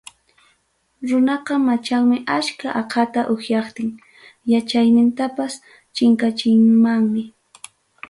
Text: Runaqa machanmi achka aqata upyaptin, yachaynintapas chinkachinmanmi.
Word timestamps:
Runaqa 1.09 1.55
machanmi 1.65 2.17
achka 2.37 2.67
aqata 2.81 3.21
upyaptin, 3.35 3.89
yachaynintapas 4.55 5.53
chinkachinmanmi. 5.95 7.21